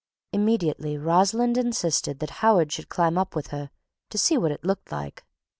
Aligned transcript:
Immediately 0.33 0.97
Rosalind 0.97 1.59
insisted 1.59 2.17
that 2.17 2.31
Howard 2.41 2.71
should 2.71 2.89
climb 2.89 3.19
up 3.19 3.35
with 3.35 3.49
her 3.49 3.69
to 4.09 4.17
see 4.17 4.35
what 4.35 4.51
it 4.51 4.65
looked 4.65 4.91
like. 4.91 5.23